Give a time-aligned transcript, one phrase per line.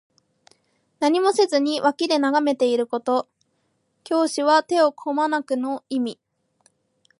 [0.99, 3.27] 何もせずに脇で眺めていること。
[4.03, 6.19] 「拱手」は手をこまぬくの意味。